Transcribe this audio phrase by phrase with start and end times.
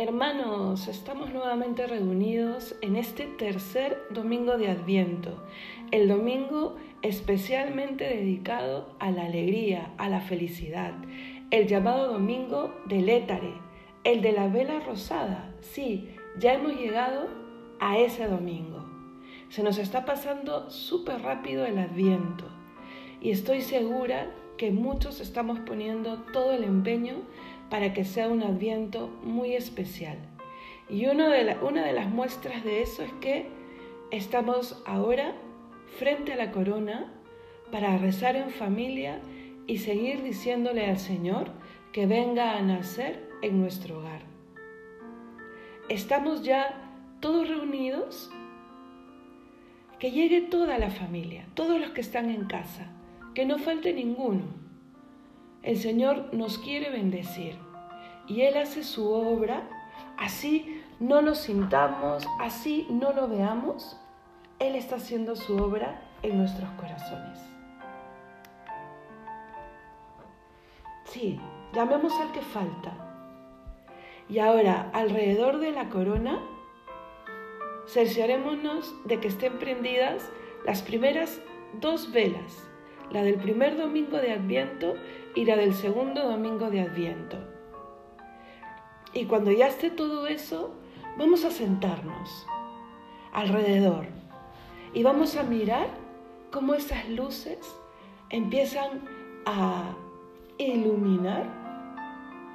[0.00, 5.42] Hermanos, estamos nuevamente reunidos en este tercer domingo de Adviento,
[5.90, 10.94] el domingo especialmente dedicado a la alegría, a la felicidad,
[11.50, 13.54] el llamado domingo del étare,
[14.04, 15.52] el de la vela rosada.
[15.62, 17.26] Sí, ya hemos llegado
[17.80, 18.86] a ese domingo.
[19.48, 22.44] Se nos está pasando súper rápido el Adviento
[23.20, 27.16] y estoy segura que muchos estamos poniendo todo el empeño
[27.70, 30.18] para que sea un adviento muy especial.
[30.88, 33.46] Y de una de las muestras de eso es que
[34.10, 35.34] estamos ahora
[35.98, 37.12] frente a la corona
[37.70, 39.20] para rezar en familia
[39.66, 41.50] y seguir diciéndole al Señor
[41.92, 44.22] que venga a nacer en nuestro hogar.
[45.90, 48.30] Estamos ya todos reunidos,
[49.98, 52.92] que llegue toda la familia, todos los que están en casa,
[53.34, 54.68] que no falte ninguno
[55.62, 57.56] el Señor nos quiere bendecir
[58.28, 59.62] y Él hace su obra,
[60.16, 63.98] así no lo sintamos, así no lo veamos,
[64.58, 67.38] Él está haciendo su obra en nuestros corazones.
[71.04, 71.40] Sí,
[71.72, 72.92] llamemos al que falta.
[74.28, 76.38] Y ahora, alrededor de la corona,
[77.86, 80.30] cerciorémonos de que estén prendidas
[80.66, 81.40] las primeras
[81.80, 82.68] dos velas
[83.10, 84.94] la del primer domingo de Adviento
[85.34, 87.57] y la del segundo domingo de Adviento.
[89.14, 90.74] Y cuando ya esté todo eso,
[91.16, 92.46] vamos a sentarnos
[93.32, 94.06] alrededor
[94.94, 95.88] y vamos a mirar
[96.50, 97.58] cómo esas luces
[98.30, 99.02] empiezan
[99.46, 99.94] a
[100.58, 101.44] iluminar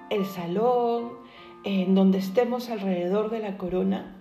[0.10, 1.14] el salón,
[1.64, 4.18] en donde estemos alrededor de la corona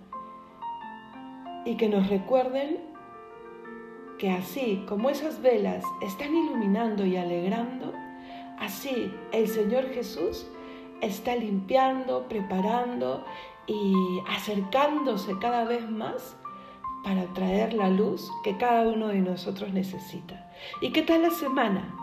[1.65, 2.79] y que nos recuerden
[4.17, 7.93] que así como esas velas están iluminando y alegrando,
[8.59, 10.47] así el Señor Jesús
[11.03, 13.25] está limpiando, preparando
[13.67, 13.93] y
[14.29, 16.35] acercándose cada vez más
[17.03, 20.49] para traer la luz que cada uno de nosotros necesita.
[20.81, 21.95] ¿Y qué tal la semana?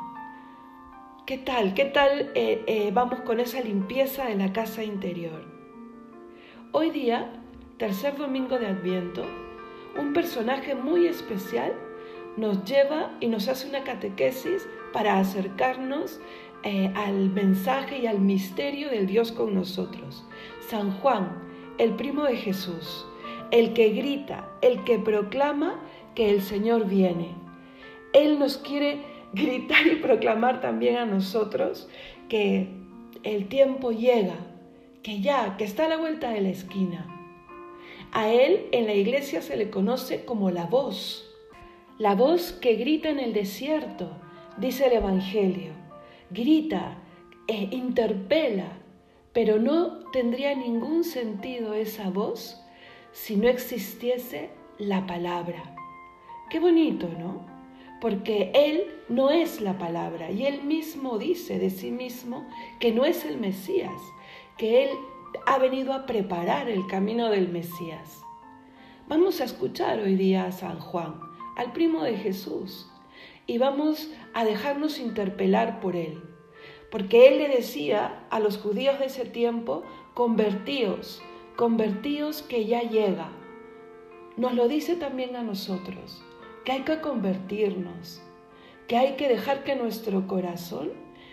[1.27, 1.75] ¿Qué tal?
[1.75, 5.45] ¿Qué tal eh, eh, vamos con esa limpieza de la casa interior?
[6.73, 7.33] Hoy día,
[7.79, 9.25] tercer domingo de Adviento,
[9.99, 11.73] un personaje muy especial
[12.37, 16.21] nos lleva y nos hace una catequesis para acercarnos
[16.63, 20.25] eh, al mensaje y al misterio del Dios con nosotros.
[20.69, 21.43] San Juan,
[21.79, 23.07] el primo de Jesús,
[23.51, 25.81] el que grita, el que proclama
[26.15, 27.35] que el Señor viene.
[28.13, 31.89] Él nos quiere gritar y proclamar también a nosotros
[32.29, 32.69] que
[33.23, 34.37] el tiempo llega,
[35.03, 37.07] que ya, que está a la vuelta de la esquina.
[38.13, 41.31] A Él en la iglesia se le conoce como la voz
[42.01, 44.09] la voz que grita en el desierto,
[44.57, 45.75] dice el Evangelio,
[46.31, 46.97] grita,
[47.47, 48.69] e interpela,
[49.33, 52.61] pero no tendría ningún sentido esa voz
[53.13, 55.75] si no existiese la palabra.
[56.49, 57.45] Qué bonito, ¿no?
[58.01, 62.47] Porque Él no es la palabra y Él mismo dice de sí mismo
[62.79, 64.01] que no es el Mesías,
[64.57, 64.91] que Él
[65.47, 68.21] ha venido a preparar el camino del Mesías.
[69.09, 71.21] Vamos a escuchar hoy día a San Juan
[71.57, 72.90] al primo de Jesús
[73.51, 76.23] y vamos a dejarnos interpelar por él.
[76.89, 79.83] Porque él le decía a los judíos de ese tiempo,
[80.15, 81.21] convertíos,
[81.57, 83.33] convertíos que ya llega.
[84.37, 86.23] Nos lo dice también a nosotros,
[86.65, 88.23] que hay que convertirnos,
[88.87, 90.93] que hay que dejar que nuestro corazón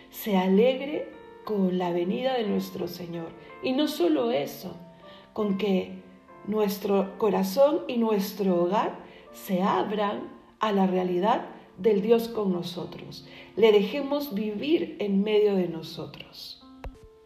[0.10, 1.14] se alegre
[1.46, 3.30] con la venida de nuestro Señor.
[3.62, 4.76] Y no solo eso,
[5.34, 6.02] con que
[6.48, 8.96] nuestro corazón y nuestro hogar
[9.34, 13.26] se abran a la realidad del Dios con nosotros.
[13.56, 16.64] Le dejemos vivir en medio de nosotros.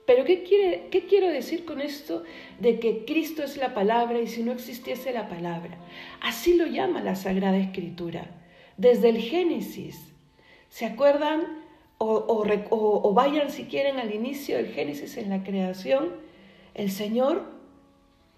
[0.06, 2.24] Pero ¿qué, quiere, ¿qué quiero decir con esto
[2.60, 5.78] de que Cristo es la palabra y si no existiese la palabra?
[6.22, 8.30] Así lo llama la Sagrada Escritura.
[8.78, 10.12] Desde el Génesis.
[10.70, 11.62] ¿Se acuerdan?
[11.98, 16.10] O, o vayan si quieren al inicio del Génesis en la creación.
[16.74, 17.46] El Señor,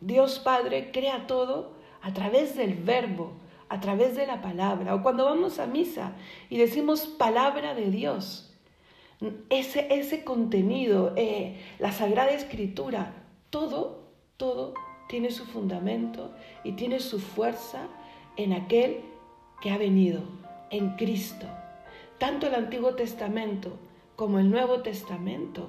[0.02, 1.72] Dios Padre, crea todo
[2.02, 3.32] a través del verbo
[3.74, 6.12] a través de la palabra, o cuando vamos a misa
[6.48, 8.54] y decimos palabra de Dios,
[9.50, 13.16] ese, ese contenido, eh, la Sagrada Escritura,
[13.50, 14.04] todo,
[14.38, 14.76] todo
[15.10, 17.88] tiene su fundamento y tiene su fuerza
[18.38, 19.02] en aquel
[19.60, 20.22] que ha venido,
[20.70, 21.48] en Cristo.
[22.20, 23.80] Tanto el Antiguo Testamento
[24.16, 25.68] como el Nuevo Testamento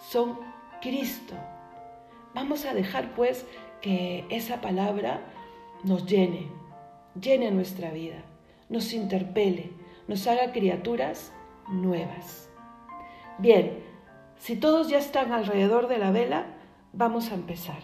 [0.00, 0.38] son
[0.80, 1.34] Cristo.
[2.34, 3.44] Vamos a dejar pues
[3.82, 5.20] que esa palabra
[5.84, 6.61] nos llene,
[7.20, 8.24] llene nuestra vida,
[8.68, 9.72] nos interpele,
[10.08, 11.32] nos haga criaturas
[11.68, 12.50] nuevas.
[13.38, 13.82] Bien,
[14.36, 16.58] si todos ya están alrededor de la vela,
[16.94, 17.78] Vamos a empezar.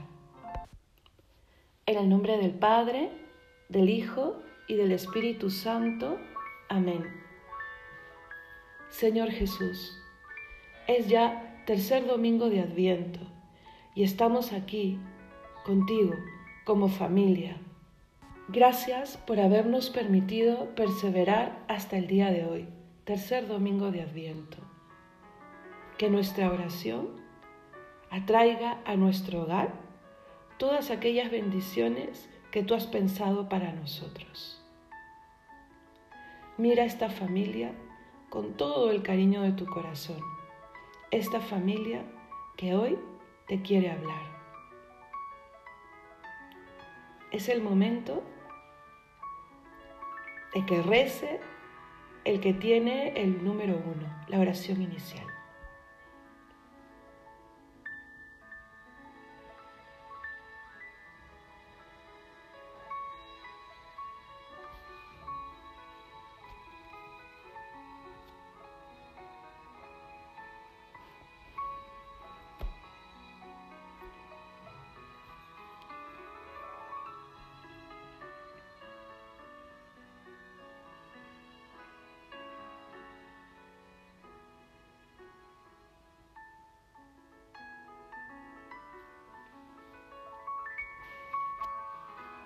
[1.87, 3.11] En el nombre del Padre,
[3.71, 6.19] del Hijo y del Espíritu Santo.
[6.69, 7.07] Amén.
[8.91, 9.99] Señor Jesús,
[10.87, 13.21] es ya tercer domingo de Adviento
[13.95, 14.99] y estamos aquí
[15.65, 16.13] contigo
[16.67, 17.57] como familia.
[18.51, 22.67] Gracias por habernos permitido perseverar hasta el día de hoy,
[23.05, 24.57] tercer domingo de Adviento.
[25.99, 27.11] Que nuestra oración
[28.11, 29.75] atraiga a nuestro hogar
[30.57, 34.65] todas aquellas bendiciones que tú has pensado para nosotros.
[36.57, 37.73] Mira esta familia
[38.31, 40.23] con todo el cariño de tu corazón,
[41.11, 42.03] esta familia
[42.57, 42.99] que hoy
[43.47, 44.23] te quiere hablar.
[47.31, 48.23] Es el momento
[50.55, 51.41] de que rece
[52.25, 55.27] el que tiene el número uno, la oración inicial.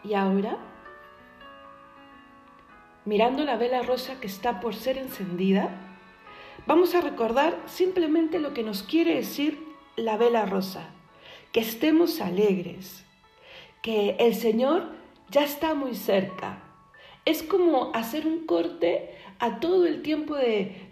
[0.05, 0.59] Y ahora,
[3.05, 5.71] mirando la vela rosa que está por ser encendida,
[6.67, 9.63] vamos a recordar simplemente lo que nos quiere decir
[9.97, 10.91] la vela rosa,
[11.53, 13.05] que estemos alegres,
[13.81, 14.91] que el Señor
[15.31, 16.63] ya está muy cerca.
[17.25, 20.91] Es como hacer un corte a todo el tiempo de,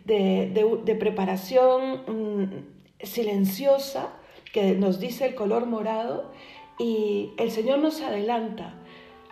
[1.00, 4.12] preparación mm, silenciosa
[4.52, 6.32] que nos dice el color morado
[6.78, 8.80] y el Señor nos adelanta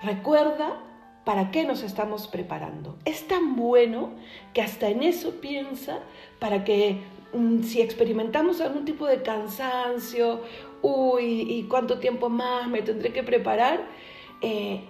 [0.03, 0.81] Recuerda
[1.25, 2.97] para qué nos estamos preparando.
[3.05, 4.13] Es tan bueno
[4.55, 5.99] que hasta en eso piensa
[6.39, 7.03] para que
[7.35, 10.41] mm, si experimentamos algún tipo de cansancio,
[10.83, 13.85] uy, ¿y cuánto tiempo más me tendré que preparar?
[14.41, 14.85] Eh,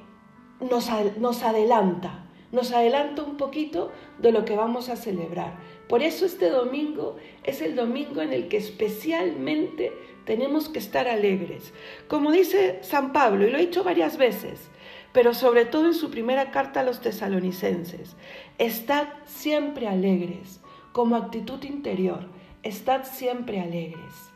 [0.61, 5.57] nos, nos adelanta, nos adelanta un poquito de lo que vamos a celebrar.
[5.89, 9.91] Por eso este domingo es el domingo en el que especialmente
[10.25, 11.73] tenemos que estar alegres.
[12.07, 14.71] Como dice San Pablo, y lo he dicho varias veces,
[15.13, 18.17] pero sobre todo en su primera carta a los tesalonicenses.
[18.59, 20.61] Estad siempre alegres,
[20.93, 22.29] como actitud interior,
[22.63, 24.31] estad siempre alegres.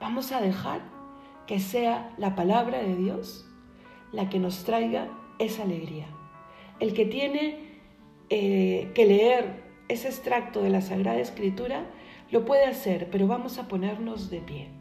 [0.00, 0.80] Vamos a dejar
[1.46, 3.46] que sea la palabra de Dios
[4.12, 5.08] la que nos traiga
[5.38, 6.06] esa alegría.
[6.80, 7.80] El que tiene
[8.28, 11.86] eh, que leer ese extracto de la Sagrada Escritura
[12.30, 14.75] lo puede hacer, pero vamos a ponernos de pie.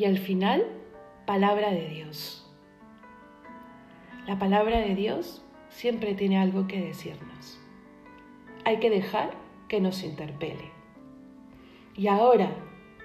[0.00, 0.64] Y al final,
[1.26, 2.50] palabra de Dios.
[4.26, 7.60] La palabra de Dios siempre tiene algo que decirnos.
[8.64, 9.32] Hay que dejar
[9.68, 10.70] que nos interpele.
[11.94, 12.50] Y ahora,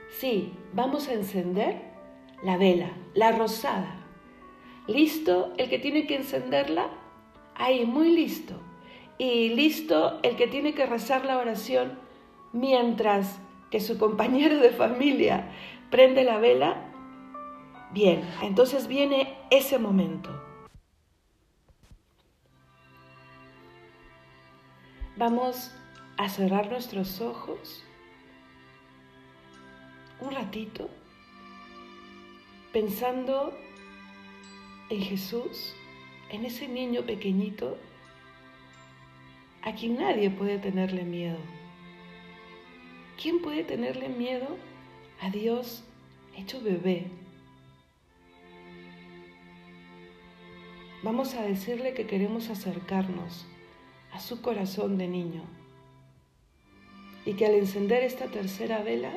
[0.09, 1.81] sí, vamos a encender
[2.45, 4.05] la vela, la rosada.
[4.87, 6.87] ¿Listo el que tiene que encenderla?
[7.55, 8.53] Ahí, muy listo.
[9.17, 11.99] Y listo el que tiene que rezar la oración
[12.53, 13.37] mientras
[13.69, 15.51] que su compañero de familia
[15.89, 16.84] prende la vela,
[17.95, 20.29] bien, entonces viene ese momento.
[25.17, 25.71] Vamos
[26.17, 27.83] a cerrar nuestros ojos
[30.19, 30.89] un ratito
[32.73, 33.57] pensando
[34.89, 35.73] en Jesús,
[36.29, 37.77] en ese niño pequeñito
[39.63, 41.39] a quien nadie puede tenerle miedo.
[43.19, 44.57] ¿Quién puede tenerle miedo
[45.21, 45.85] a Dios
[46.37, 47.07] hecho bebé.
[51.05, 53.45] Vamos a decirle que queremos acercarnos
[54.11, 55.43] a su corazón de niño
[57.27, 59.13] y que al encender esta tercera vela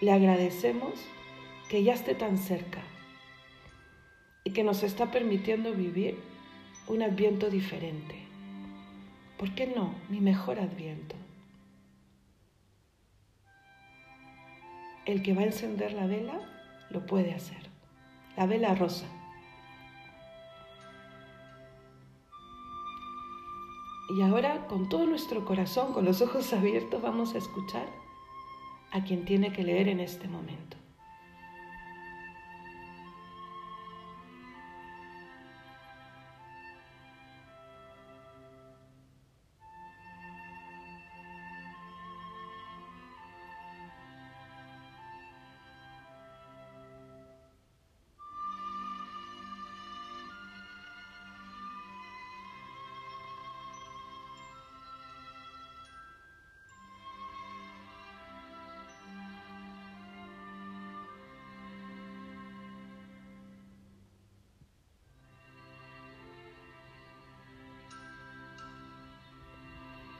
[0.00, 0.92] le agradecemos
[1.68, 2.84] que ya esté tan cerca
[4.44, 6.20] y que nos está permitiendo vivir
[6.86, 8.14] un adviento diferente.
[9.36, 9.92] ¿Por qué no?
[10.08, 11.16] Mi mejor adviento.
[15.04, 16.40] el que va a encender la vela
[16.90, 17.58] lo puede hacer.
[18.36, 19.06] La vela rosa.
[24.14, 27.88] Y ahora con todo nuestro corazón, con los ojos abiertos, vamos a escuchar
[28.92, 30.76] a quien tiene que leer en este momento.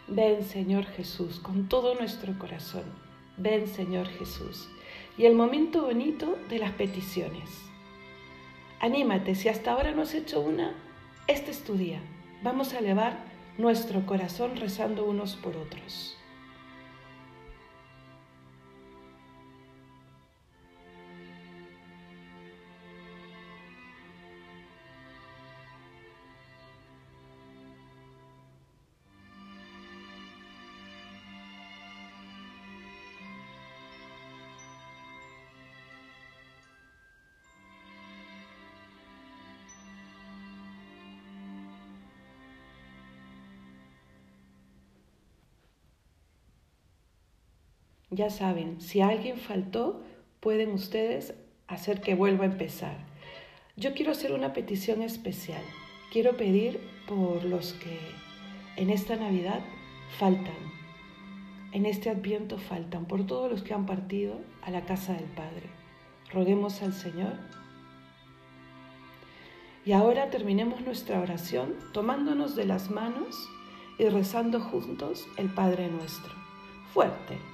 [0.07, 2.85] Ven Señor Jesús con todo nuestro corazón.
[3.39, 4.69] Ven Señor Jesús.
[5.17, 7.49] Y el momento bonito de las peticiones.
[8.81, 10.75] Anímate, si hasta ahora no has hecho una,
[11.27, 12.01] este es tu día.
[12.43, 13.25] Vamos a elevar
[13.57, 16.19] nuestro corazón rezando unos por otros.
[48.15, 50.01] Ya saben, si alguien faltó,
[50.39, 51.35] pueden ustedes
[51.67, 52.97] hacer que vuelva a empezar.
[53.77, 55.63] Yo quiero hacer una petición especial.
[56.13, 56.79] Quiero pedir
[57.09, 57.99] por los que
[58.77, 59.59] en esta Navidad
[60.17, 60.55] faltan,
[61.73, 65.69] en este adviento faltan, por todos los que han partido a la casa del Padre.
[66.33, 67.33] Roguemos al Señor.
[69.85, 73.51] Y ahora terminemos nuestra oración tomándonos de las manos
[73.99, 76.33] y rezando juntos el Padre nuestro.
[76.93, 77.54] Fuerte.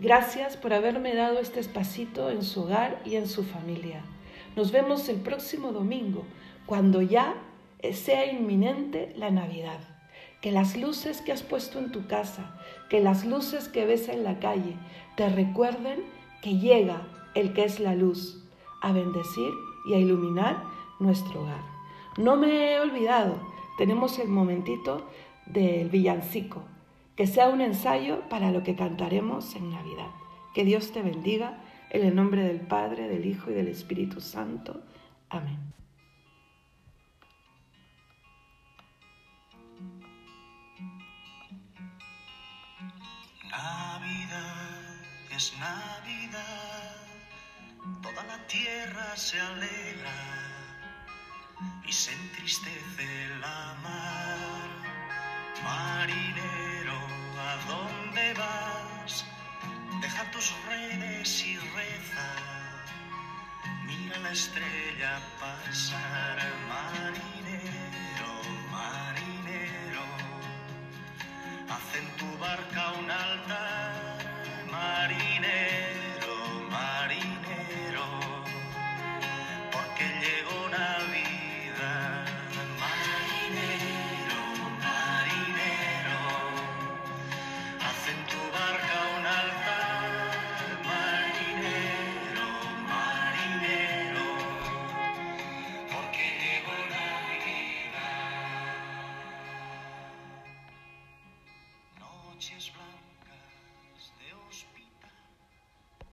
[0.00, 4.02] Gracias por haberme dado este espacito en su hogar y en su familia.
[4.56, 6.24] Nos vemos el próximo domingo,
[6.64, 7.34] cuando ya
[7.92, 9.80] sea inminente la Navidad.
[10.40, 14.24] Que las luces que has puesto en tu casa, que las luces que ves en
[14.24, 14.74] la calle,
[15.18, 16.02] te recuerden
[16.40, 18.42] que llega el que es la luz
[18.80, 19.52] a bendecir
[19.86, 20.64] y a iluminar
[20.98, 21.60] nuestro hogar.
[22.16, 23.38] No me he olvidado,
[23.76, 25.06] tenemos el momentito
[25.44, 26.62] del villancico
[27.20, 30.08] que sea un ensayo para lo que cantaremos en Navidad.
[30.54, 31.58] Que Dios te bendiga
[31.90, 34.80] en el nombre del Padre, del Hijo y del Espíritu Santo.
[35.28, 35.58] Amén.
[43.50, 44.94] Navidad
[45.36, 46.96] es Navidad,
[48.00, 50.16] toda la tierra se alegra
[51.86, 54.70] y se entristece la mar.
[55.62, 56.59] Marinero, ¿a
[57.68, 59.24] dónde vas?
[60.00, 62.28] Deja tus redes y reza.
[63.84, 66.38] Mira la estrella pasar,
[66.68, 68.32] marinero,
[68.70, 70.04] marinero.
[71.68, 72.89] Haz en tu barca